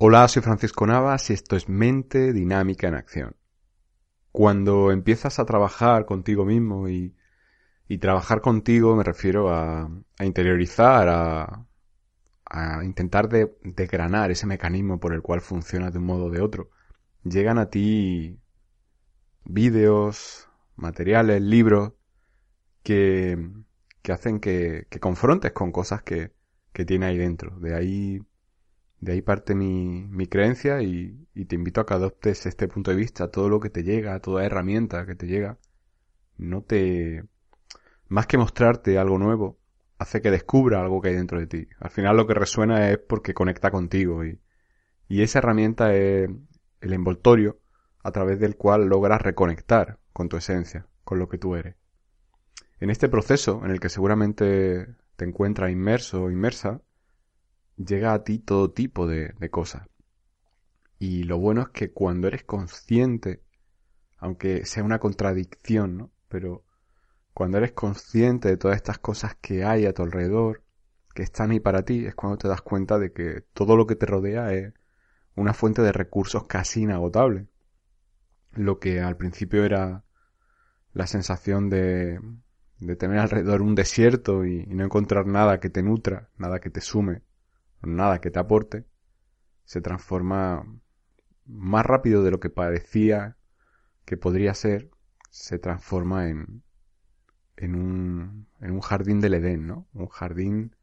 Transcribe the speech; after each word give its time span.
Hola, 0.00 0.28
soy 0.28 0.42
Francisco 0.42 0.86
Navas 0.86 1.28
y 1.28 1.32
esto 1.32 1.56
es 1.56 1.68
Mente 1.68 2.32
Dinámica 2.32 2.86
en 2.86 2.94
Acción. 2.94 3.36
Cuando 4.30 4.92
empiezas 4.92 5.40
a 5.40 5.44
trabajar 5.44 6.06
contigo 6.06 6.44
mismo 6.44 6.88
y, 6.88 7.16
trabajar 8.00 8.40
contigo 8.40 8.94
me 8.94 9.02
refiero 9.02 9.50
a, 9.52 9.90
interiorizar, 10.20 11.08
a, 11.08 12.84
intentar 12.84 13.28
de, 13.28 13.58
degranar 13.64 14.30
ese 14.30 14.46
mecanismo 14.46 15.00
por 15.00 15.14
el 15.14 15.20
cual 15.20 15.40
funciona 15.40 15.90
de 15.90 15.98
un 15.98 16.04
modo 16.06 16.26
o 16.26 16.30
de 16.30 16.42
otro, 16.42 16.70
llegan 17.24 17.58
a 17.58 17.68
ti 17.68 18.38
vídeos, 19.44 20.48
materiales, 20.76 21.42
libros 21.42 21.94
que, 22.84 23.50
que 24.02 24.12
hacen 24.12 24.38
que, 24.38 24.86
que 24.90 25.00
confrontes 25.00 25.50
con 25.50 25.72
cosas 25.72 26.02
que, 26.04 26.32
que 26.72 26.84
tiene 26.84 27.06
ahí 27.06 27.18
dentro. 27.18 27.58
De 27.58 27.74
ahí 27.74 28.20
de 29.00 29.12
ahí 29.12 29.22
parte 29.22 29.54
mi, 29.54 30.06
mi 30.08 30.26
creencia 30.26 30.82
y, 30.82 31.26
te 31.46 31.54
invito 31.54 31.80
a 31.80 31.86
que 31.86 31.94
adoptes 31.94 32.46
este 32.46 32.68
punto 32.68 32.90
de 32.90 32.96
vista. 32.96 33.30
Todo 33.30 33.48
lo 33.48 33.60
que 33.60 33.70
te 33.70 33.84
llega, 33.84 34.18
toda 34.20 34.44
herramienta 34.44 35.06
que 35.06 35.14
te 35.14 35.26
llega, 35.26 35.58
no 36.36 36.62
te... 36.62 37.24
Más 38.08 38.26
que 38.26 38.38
mostrarte 38.38 38.98
algo 38.98 39.18
nuevo, 39.18 39.58
hace 39.98 40.20
que 40.20 40.30
descubra 40.30 40.80
algo 40.80 41.00
que 41.00 41.08
hay 41.10 41.14
dentro 41.14 41.38
de 41.38 41.46
ti. 41.46 41.68
Al 41.78 41.90
final 41.90 42.16
lo 42.16 42.26
que 42.26 42.34
resuena 42.34 42.90
es 42.90 42.98
porque 42.98 43.34
conecta 43.34 43.70
contigo 43.70 44.24
y, 44.24 44.40
y 45.08 45.22
esa 45.22 45.38
herramienta 45.40 45.94
es 45.94 46.30
el 46.80 46.92
envoltorio 46.92 47.60
a 48.02 48.10
través 48.10 48.40
del 48.40 48.56
cual 48.56 48.86
logras 48.86 49.20
reconectar 49.20 49.98
con 50.12 50.28
tu 50.28 50.36
esencia, 50.36 50.86
con 51.04 51.18
lo 51.18 51.28
que 51.28 51.38
tú 51.38 51.54
eres. 51.54 51.76
En 52.80 52.90
este 52.90 53.08
proceso, 53.08 53.62
en 53.64 53.70
el 53.70 53.80
que 53.80 53.88
seguramente 53.88 54.86
te 55.16 55.24
encuentras 55.24 55.70
inmerso 55.70 56.24
o 56.24 56.30
inmersa, 56.30 56.80
llega 57.78 58.12
a 58.12 58.24
ti 58.24 58.38
todo 58.38 58.70
tipo 58.70 59.06
de, 59.06 59.34
cosas. 59.50 59.88
Y 60.98 61.24
lo 61.24 61.38
bueno 61.38 61.62
es 61.62 61.68
que 61.68 61.92
cuando 61.92 62.28
eres 62.28 62.44
consciente, 62.44 63.42
aunque 64.18 64.66
sea 64.66 64.82
una 64.82 64.98
contradicción, 64.98 65.96
¿no? 65.96 66.10
Pero 66.28 66.64
cuando 67.32 67.58
eres 67.58 67.72
consciente 67.72 68.48
de 68.48 68.56
todas 68.56 68.76
estas 68.76 68.98
cosas 68.98 69.36
que 69.36 69.64
hay 69.64 69.86
a 69.86 69.94
tu 69.94 70.02
alrededor, 70.02 70.64
que 71.14 71.22
están 71.22 71.52
ahí 71.52 71.60
para 71.60 71.84
ti, 71.84 72.04
es 72.06 72.14
cuando 72.14 72.38
te 72.38 72.48
das 72.48 72.62
cuenta 72.62 72.98
de 72.98 73.12
que 73.12 73.42
todo 73.52 73.76
lo 73.76 73.86
que 73.86 73.96
te 73.96 74.06
rodea 74.06 74.52
es 74.52 74.74
una 75.36 75.54
fuente 75.54 75.82
de 75.82 75.92
recursos 75.92 76.46
casi 76.46 76.82
inagotable. 76.82 77.46
Lo 78.52 78.80
que 78.80 79.00
al 79.00 79.16
principio 79.16 79.64
era 79.64 80.04
la 80.94 81.06
sensación 81.06 81.70
de, 81.70 82.18
de 82.80 82.96
tener 82.96 83.18
alrededor 83.18 83.62
un 83.62 83.76
desierto 83.76 84.44
y 84.44 84.66
no 84.66 84.84
encontrar 84.84 85.26
nada 85.26 85.60
que 85.60 85.70
te 85.70 85.82
nutra, 85.82 86.28
nada 86.38 86.60
que 86.60 86.70
te 86.70 86.80
sume, 86.80 87.22
nada 87.82 88.20
que 88.20 88.30
te 88.30 88.38
aporte, 88.38 88.86
se 89.64 89.80
transforma 89.80 90.64
más 91.44 91.86
rápido 91.86 92.22
de 92.22 92.30
lo 92.30 92.40
que 92.40 92.50
parecía 92.50 93.36
que 94.04 94.16
podría 94.16 94.54
ser, 94.54 94.90
se 95.30 95.58
transforma 95.58 96.28
en, 96.28 96.62
en, 97.56 97.74
un, 97.74 98.48
en 98.60 98.70
un 98.70 98.80
jardín 98.80 99.20
del 99.20 99.34
Edén, 99.34 99.66
¿no? 99.66 99.86
Un 99.92 100.08
jardín 100.08 100.76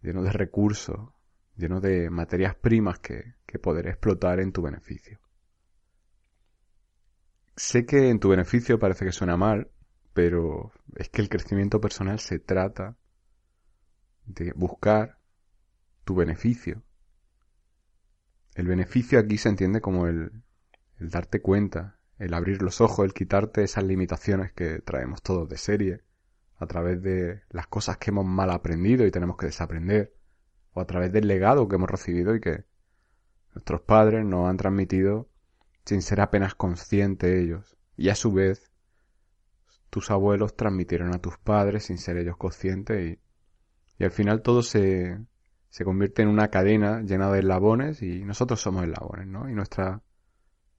lleno 0.00 0.22
de 0.22 0.32
recursos, 0.32 1.10
lleno 1.56 1.80
de 1.80 2.10
materias 2.10 2.54
primas 2.54 2.98
que, 2.98 3.34
que 3.46 3.58
poder 3.58 3.86
explotar 3.86 4.40
en 4.40 4.52
tu 4.52 4.62
beneficio. 4.62 5.20
Sé 7.56 7.86
que 7.86 8.08
en 8.08 8.18
tu 8.18 8.30
beneficio 8.30 8.78
parece 8.78 9.04
que 9.04 9.12
suena 9.12 9.36
mal, 9.36 9.70
pero 10.12 10.72
es 10.96 11.08
que 11.08 11.22
el 11.22 11.28
crecimiento 11.28 11.80
personal 11.80 12.18
se 12.18 12.38
trata 12.38 12.96
de 14.26 14.52
buscar 14.56 15.18
tu 16.04 16.14
beneficio. 16.14 16.82
El 18.54 18.68
beneficio 18.68 19.18
aquí 19.18 19.38
se 19.38 19.48
entiende 19.48 19.80
como 19.80 20.06
el, 20.06 20.30
el 21.00 21.10
darte 21.10 21.40
cuenta, 21.40 21.98
el 22.18 22.34
abrir 22.34 22.62
los 22.62 22.80
ojos, 22.80 23.04
el 23.04 23.14
quitarte 23.14 23.64
esas 23.64 23.84
limitaciones 23.84 24.52
que 24.52 24.80
traemos 24.80 25.22
todos 25.22 25.48
de 25.48 25.56
serie, 25.56 26.04
a 26.56 26.66
través 26.66 27.02
de 27.02 27.42
las 27.50 27.66
cosas 27.66 27.96
que 27.98 28.10
hemos 28.10 28.24
mal 28.24 28.50
aprendido 28.50 29.06
y 29.06 29.10
tenemos 29.10 29.36
que 29.36 29.46
desaprender, 29.46 30.14
o 30.72 30.80
a 30.80 30.86
través 30.86 31.12
del 31.12 31.26
legado 31.26 31.68
que 31.68 31.76
hemos 31.76 31.90
recibido 31.90 32.34
y 32.34 32.40
que 32.40 32.64
nuestros 33.54 33.80
padres 33.82 34.24
nos 34.24 34.48
han 34.48 34.56
transmitido 34.56 35.28
sin 35.84 36.02
ser 36.02 36.20
apenas 36.20 36.54
conscientes 36.54 37.30
ellos, 37.30 37.76
y 37.96 38.08
a 38.08 38.14
su 38.14 38.32
vez 38.32 38.72
tus 39.90 40.10
abuelos 40.10 40.56
transmitieron 40.56 41.14
a 41.14 41.18
tus 41.18 41.38
padres 41.38 41.84
sin 41.84 41.98
ser 41.98 42.16
ellos 42.16 42.36
conscientes 42.36 43.12
y, 43.12 43.20
y 43.98 44.04
al 44.04 44.10
final 44.10 44.42
todo 44.42 44.62
se, 44.62 45.20
se 45.74 45.84
convierte 45.84 46.22
en 46.22 46.28
una 46.28 46.50
cadena 46.50 47.00
llena 47.02 47.32
de 47.32 47.40
eslabones 47.40 48.00
y 48.00 48.24
nosotros 48.24 48.60
somos 48.60 48.84
eslabones, 48.84 49.26
¿no? 49.26 49.50
Y 49.50 49.54
nuestra 49.54 50.04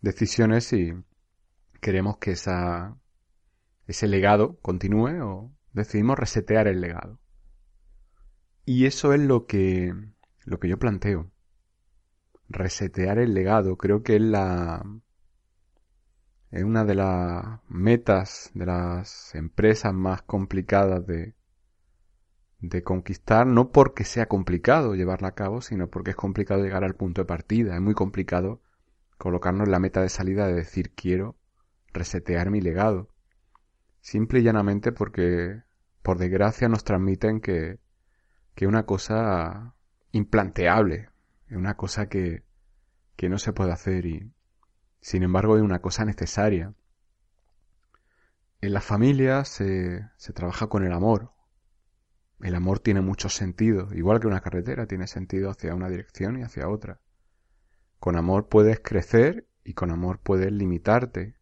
decisión 0.00 0.52
es 0.52 0.66
si 0.66 0.92
queremos 1.80 2.18
que 2.18 2.30
esa, 2.30 2.96
ese 3.88 4.06
legado 4.06 4.60
continúe 4.62 5.20
o 5.24 5.50
decidimos 5.72 6.16
resetear 6.16 6.68
el 6.68 6.80
legado. 6.80 7.18
Y 8.64 8.86
eso 8.86 9.12
es 9.12 9.20
lo 9.20 9.46
que, 9.46 9.92
lo 10.44 10.60
que 10.60 10.68
yo 10.68 10.78
planteo. 10.78 11.32
Resetear 12.48 13.18
el 13.18 13.34
legado 13.34 13.76
creo 13.76 14.04
que 14.04 14.14
es 14.14 14.22
la, 14.22 14.84
es 16.52 16.62
una 16.62 16.84
de 16.84 16.94
las 16.94 17.58
metas 17.68 18.52
de 18.54 18.66
las 18.66 19.34
empresas 19.34 19.92
más 19.92 20.22
complicadas 20.22 21.04
de, 21.08 21.34
de 22.68 22.82
conquistar, 22.82 23.46
no 23.46 23.70
porque 23.70 24.04
sea 24.04 24.26
complicado 24.26 24.94
llevarla 24.94 25.28
a 25.28 25.34
cabo, 25.34 25.60
sino 25.60 25.88
porque 25.88 26.10
es 26.10 26.16
complicado 26.16 26.62
llegar 26.62 26.84
al 26.84 26.94
punto 26.94 27.22
de 27.22 27.26
partida. 27.26 27.74
Es 27.74 27.80
muy 27.80 27.94
complicado 27.94 28.60
colocarnos 29.18 29.68
la 29.68 29.78
meta 29.78 30.02
de 30.02 30.08
salida 30.08 30.46
de 30.46 30.54
decir 30.54 30.92
quiero 30.94 31.36
resetear 31.92 32.50
mi 32.50 32.60
legado. 32.60 33.10
Simple 34.00 34.40
y 34.40 34.42
llanamente 34.42 34.92
porque, 34.92 35.62
por 36.02 36.18
desgracia, 36.18 36.68
nos 36.68 36.84
transmiten 36.84 37.40
que, 37.40 37.78
que 38.54 38.66
una 38.66 38.86
cosa 38.86 39.74
implanteable, 40.12 41.10
es 41.48 41.56
una 41.56 41.76
cosa 41.76 42.08
que, 42.08 42.44
que 43.16 43.28
no 43.28 43.38
se 43.38 43.52
puede 43.52 43.72
hacer 43.72 44.06
y, 44.06 44.32
sin 45.00 45.22
embargo, 45.22 45.56
es 45.56 45.62
una 45.62 45.80
cosa 45.80 46.04
necesaria. 46.04 46.74
En 48.60 48.72
la 48.72 48.80
familia 48.80 49.44
se, 49.44 50.08
se 50.16 50.32
trabaja 50.32 50.68
con 50.68 50.84
el 50.84 50.92
amor, 50.92 51.32
el 52.40 52.54
amor 52.54 52.80
tiene 52.80 53.00
muchos 53.00 53.34
sentidos, 53.34 53.94
igual 53.94 54.20
que 54.20 54.26
una 54.26 54.40
carretera 54.40 54.86
tiene 54.86 55.06
sentido 55.06 55.50
hacia 55.50 55.74
una 55.74 55.88
dirección 55.88 56.38
y 56.38 56.42
hacia 56.42 56.68
otra. 56.68 57.00
Con 57.98 58.16
amor 58.16 58.48
puedes 58.48 58.80
crecer 58.80 59.48
y 59.64 59.72
con 59.72 59.90
amor 59.90 60.20
puedes 60.20 60.52
limitarte. 60.52 61.36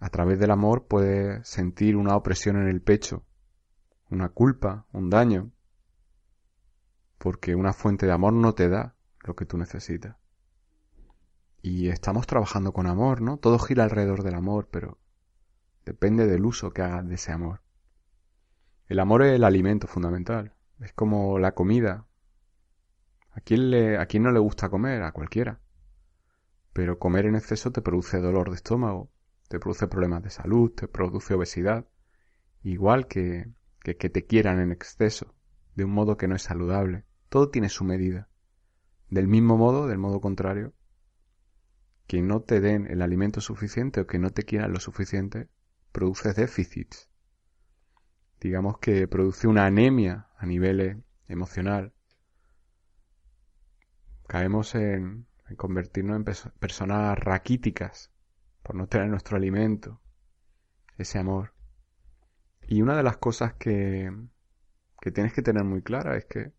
A 0.00 0.10
través 0.10 0.38
del 0.38 0.50
amor 0.50 0.86
puedes 0.86 1.48
sentir 1.48 1.96
una 1.96 2.16
opresión 2.16 2.56
en 2.56 2.68
el 2.68 2.82
pecho, 2.82 3.24
una 4.10 4.30
culpa, 4.30 4.86
un 4.92 5.10
daño, 5.10 5.52
porque 7.18 7.54
una 7.54 7.72
fuente 7.72 8.06
de 8.06 8.12
amor 8.12 8.32
no 8.32 8.54
te 8.54 8.68
da 8.68 8.96
lo 9.20 9.34
que 9.34 9.46
tú 9.46 9.58
necesitas. 9.58 10.16
Y 11.62 11.88
estamos 11.88 12.26
trabajando 12.26 12.72
con 12.72 12.86
amor, 12.86 13.20
¿no? 13.20 13.36
Todo 13.36 13.58
gira 13.58 13.84
alrededor 13.84 14.22
del 14.22 14.34
amor, 14.34 14.68
pero 14.70 14.98
depende 15.84 16.26
del 16.26 16.44
uso 16.44 16.70
que 16.70 16.82
hagas 16.82 17.08
de 17.08 17.14
ese 17.16 17.32
amor. 17.32 17.60
El 18.88 19.00
amor 19.00 19.22
es 19.22 19.34
el 19.34 19.44
alimento 19.44 19.86
fundamental. 19.86 20.54
Es 20.80 20.94
como 20.94 21.38
la 21.38 21.52
comida. 21.52 22.06
¿A 23.32 23.40
quién, 23.42 23.70
le, 23.70 23.98
¿A 23.98 24.06
quién 24.06 24.22
no 24.22 24.32
le 24.32 24.38
gusta 24.38 24.70
comer? 24.70 25.02
A 25.02 25.12
cualquiera. 25.12 25.60
Pero 26.72 26.98
comer 26.98 27.26
en 27.26 27.34
exceso 27.34 27.70
te 27.70 27.82
produce 27.82 28.18
dolor 28.18 28.48
de 28.48 28.56
estómago, 28.56 29.10
te 29.48 29.58
produce 29.58 29.88
problemas 29.88 30.22
de 30.22 30.30
salud, 30.30 30.72
te 30.72 30.88
produce 30.88 31.34
obesidad. 31.34 31.86
Igual 32.62 33.08
que, 33.08 33.52
que 33.80 33.98
que 33.98 34.08
te 34.08 34.24
quieran 34.24 34.58
en 34.58 34.72
exceso, 34.72 35.34
de 35.74 35.84
un 35.84 35.90
modo 35.90 36.16
que 36.16 36.26
no 36.26 36.34
es 36.34 36.42
saludable. 36.42 37.04
Todo 37.28 37.50
tiene 37.50 37.68
su 37.68 37.84
medida. 37.84 38.30
Del 39.10 39.28
mismo 39.28 39.58
modo, 39.58 39.86
del 39.86 39.98
modo 39.98 40.22
contrario, 40.22 40.72
que 42.06 42.22
no 42.22 42.40
te 42.40 42.60
den 42.60 42.86
el 42.86 43.02
alimento 43.02 43.42
suficiente 43.42 44.00
o 44.00 44.06
que 44.06 44.18
no 44.18 44.30
te 44.30 44.44
quieran 44.44 44.72
lo 44.72 44.80
suficiente, 44.80 45.50
produce 45.92 46.32
déficits 46.32 47.10
digamos 48.40 48.78
que 48.78 49.08
produce 49.08 49.46
una 49.46 49.66
anemia 49.66 50.28
a 50.36 50.46
nivel 50.46 51.02
emocional. 51.26 51.92
Caemos 54.26 54.74
en, 54.74 55.26
convertirnos 55.56 56.16
en 56.16 56.24
personas 56.58 57.18
raquíticas 57.18 58.12
por 58.62 58.74
no 58.74 58.86
tener 58.86 59.08
nuestro 59.08 59.36
alimento, 59.36 60.00
ese 60.96 61.18
amor. 61.18 61.54
Y 62.62 62.82
una 62.82 62.96
de 62.96 63.02
las 63.02 63.16
cosas 63.16 63.54
que, 63.54 64.12
que 65.00 65.10
tienes 65.10 65.32
que 65.32 65.42
tener 65.42 65.64
muy 65.64 65.82
clara 65.82 66.16
es 66.16 66.26
que 66.26 66.52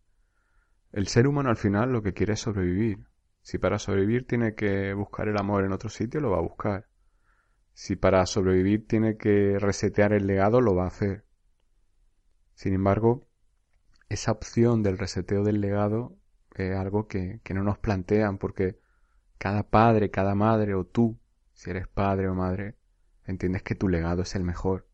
el 0.92 1.06
ser 1.06 1.28
humano 1.28 1.50
al 1.50 1.56
final 1.56 1.92
lo 1.92 2.02
que 2.02 2.12
quiere 2.12 2.32
es 2.32 2.40
sobrevivir. 2.40 3.06
Si 3.42 3.58
para 3.58 3.78
sobrevivir 3.78 4.26
tiene 4.26 4.54
que 4.54 4.92
buscar 4.92 5.28
el 5.28 5.38
amor 5.38 5.64
en 5.64 5.72
otro 5.72 5.88
sitio, 5.88 6.20
lo 6.20 6.30
va 6.30 6.38
a 6.38 6.42
buscar. 6.42 6.88
Si 7.72 7.96
para 7.96 8.26
sobrevivir 8.26 8.86
tiene 8.86 9.16
que 9.16 9.58
resetear 9.58 10.12
el 10.12 10.26
legado, 10.26 10.60
lo 10.60 10.74
va 10.74 10.84
a 10.84 10.88
hacer. 10.88 11.24
Sin 12.60 12.74
embargo, 12.74 13.26
esa 14.10 14.32
opción 14.32 14.82
del 14.82 14.98
reseteo 14.98 15.44
del 15.44 15.62
legado 15.62 16.18
es 16.54 16.76
algo 16.76 17.08
que, 17.08 17.40
que 17.42 17.54
no 17.54 17.62
nos 17.62 17.78
plantean 17.78 18.36
porque 18.36 18.78
cada 19.38 19.62
padre, 19.62 20.10
cada 20.10 20.34
madre 20.34 20.74
o 20.74 20.84
tú, 20.84 21.18
si 21.54 21.70
eres 21.70 21.88
padre 21.88 22.28
o 22.28 22.34
madre, 22.34 22.76
entiendes 23.24 23.62
que 23.62 23.74
tu 23.74 23.88
legado 23.88 24.20
es 24.20 24.34
el 24.34 24.44
mejor, 24.44 24.86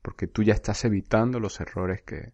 porque 0.00 0.26
tú 0.26 0.42
ya 0.42 0.54
estás 0.54 0.86
evitando 0.86 1.38
los 1.38 1.60
errores 1.60 2.00
que, 2.00 2.32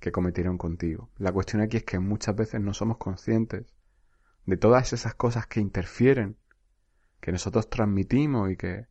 que 0.00 0.12
cometieron 0.12 0.56
contigo. 0.56 1.10
La 1.18 1.30
cuestión 1.30 1.60
aquí 1.60 1.76
es 1.76 1.84
que 1.84 1.98
muchas 1.98 2.34
veces 2.34 2.62
no 2.62 2.72
somos 2.72 2.96
conscientes 2.96 3.74
de 4.46 4.56
todas 4.56 4.94
esas 4.94 5.14
cosas 5.14 5.46
que 5.46 5.60
interfieren, 5.60 6.38
que 7.20 7.32
nosotros 7.32 7.68
transmitimos 7.68 8.50
y 8.50 8.56
que 8.56 8.86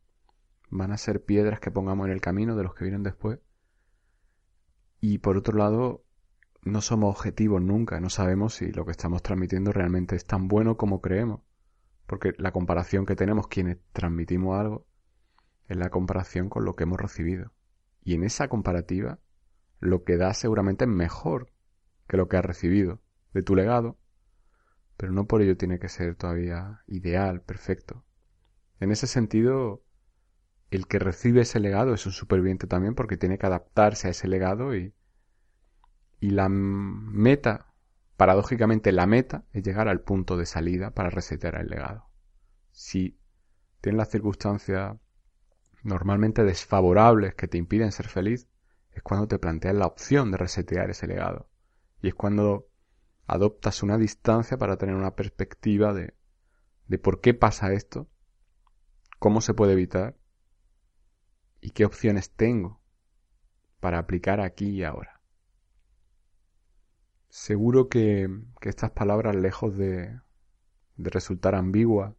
van 0.70 0.92
a 0.92 0.98
ser 0.98 1.24
piedras 1.24 1.58
que 1.58 1.72
pongamos 1.72 2.06
en 2.06 2.12
el 2.12 2.20
camino 2.20 2.54
de 2.54 2.62
los 2.62 2.76
que 2.76 2.84
vienen 2.84 3.02
después. 3.02 3.40
Y 5.00 5.18
por 5.18 5.36
otro 5.36 5.56
lado, 5.56 6.04
no 6.62 6.80
somos 6.80 7.14
objetivos 7.14 7.62
nunca, 7.62 8.00
no 8.00 8.10
sabemos 8.10 8.54
si 8.54 8.72
lo 8.72 8.84
que 8.84 8.90
estamos 8.90 9.22
transmitiendo 9.22 9.72
realmente 9.72 10.16
es 10.16 10.26
tan 10.26 10.48
bueno 10.48 10.76
como 10.76 11.00
creemos. 11.00 11.40
Porque 12.06 12.32
la 12.38 12.52
comparación 12.52 13.06
que 13.06 13.16
tenemos 13.16 13.48
quienes 13.48 13.78
transmitimos 13.92 14.58
algo 14.58 14.86
es 15.68 15.76
la 15.76 15.90
comparación 15.90 16.48
con 16.48 16.64
lo 16.64 16.74
que 16.74 16.84
hemos 16.84 17.00
recibido. 17.00 17.52
Y 18.02 18.14
en 18.14 18.24
esa 18.24 18.48
comparativa, 18.48 19.18
lo 19.80 20.04
que 20.04 20.16
da 20.16 20.32
seguramente 20.34 20.84
es 20.84 20.90
mejor 20.90 21.52
que 22.08 22.16
lo 22.16 22.28
que 22.28 22.36
has 22.36 22.44
recibido 22.44 23.00
de 23.32 23.42
tu 23.42 23.56
legado, 23.56 23.98
pero 24.96 25.12
no 25.12 25.26
por 25.26 25.42
ello 25.42 25.56
tiene 25.56 25.78
que 25.78 25.88
ser 25.88 26.14
todavía 26.14 26.82
ideal, 26.86 27.42
perfecto. 27.42 28.04
En 28.80 28.92
ese 28.92 29.06
sentido, 29.06 29.82
el 30.70 30.86
que 30.86 30.98
recibe 30.98 31.42
ese 31.42 31.60
legado 31.60 31.94
es 31.94 32.06
un 32.06 32.12
superviviente 32.12 32.66
también 32.66 32.94
porque 32.94 33.16
tiene 33.16 33.38
que 33.38 33.46
adaptarse 33.46 34.08
a 34.08 34.10
ese 34.10 34.28
legado 34.28 34.74
y, 34.74 34.94
y 36.20 36.30
la 36.30 36.48
meta, 36.48 37.72
paradójicamente 38.16 38.92
la 38.92 39.06
meta, 39.06 39.44
es 39.52 39.62
llegar 39.62 39.88
al 39.88 40.00
punto 40.00 40.36
de 40.36 40.46
salida 40.46 40.90
para 40.90 41.10
resetear 41.10 41.56
el 41.56 41.68
legado. 41.68 42.08
Si 42.72 43.18
tienes 43.80 43.98
las 43.98 44.10
circunstancias 44.10 44.96
normalmente 45.82 46.42
desfavorables 46.42 47.34
que 47.34 47.46
te 47.46 47.58
impiden 47.58 47.92
ser 47.92 48.08
feliz, 48.08 48.48
es 48.92 49.02
cuando 49.02 49.28
te 49.28 49.38
planteas 49.38 49.74
la 49.74 49.86
opción 49.86 50.32
de 50.32 50.38
resetear 50.38 50.90
ese 50.90 51.06
legado. 51.06 51.48
Y 52.02 52.08
es 52.08 52.14
cuando 52.14 52.66
adoptas 53.26 53.82
una 53.82 53.98
distancia 53.98 54.56
para 54.56 54.76
tener 54.76 54.96
una 54.96 55.14
perspectiva 55.14 55.92
de, 55.92 56.14
de 56.88 56.98
por 56.98 57.20
qué 57.20 57.34
pasa 57.34 57.72
esto, 57.72 58.08
cómo 59.18 59.40
se 59.40 59.54
puede 59.54 59.72
evitar 59.72 60.16
y 61.66 61.70
qué 61.70 61.84
opciones 61.84 62.30
tengo 62.30 62.80
para 63.80 63.98
aplicar 63.98 64.40
aquí 64.40 64.68
y 64.68 64.84
ahora. 64.84 65.20
Seguro 67.28 67.88
que, 67.88 68.28
que 68.60 68.68
estas 68.68 68.92
palabras, 68.92 69.34
lejos 69.34 69.76
de, 69.76 70.16
de 70.96 71.10
resultar 71.10 71.56
ambiguas, 71.56 72.14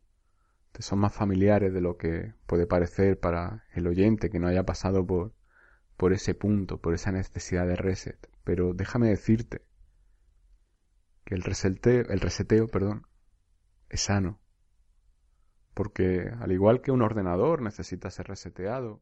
te 0.74 0.82
son 0.82 1.00
más 1.00 1.14
familiares 1.14 1.74
de 1.74 1.80
lo 1.80 1.96
que 1.96 2.34
puede 2.46 2.68
parecer 2.68 3.22
para 3.22 3.64
el 3.74 3.88
oyente 3.88 4.30
que 4.30 4.38
no 4.38 4.48
haya 4.48 4.66
pasado 4.66 5.08
por, 5.08 5.34
por 5.96 6.12
ese 6.12 6.36
punto, 6.36 6.82
por 6.82 6.94
esa 6.94 7.14
necesidad 7.14 7.66
de 7.66 7.78
reset. 7.78 8.30
Pero 8.44 8.74
déjame 8.74 9.08
decirte 9.08 9.62
que 11.24 11.36
el 11.36 11.42
reseteo, 11.42 12.04
el 12.10 12.20
reseteo 12.20 12.68
perdón, 12.68 13.08
es 13.88 14.02
sano. 14.02 14.42
Porque 15.74 16.34
al 16.38 16.52
igual 16.52 16.82
que 16.82 16.92
un 16.92 17.02
ordenador 17.02 17.62
necesita 17.62 18.12
ser 18.12 18.28
reseteado, 18.28 19.02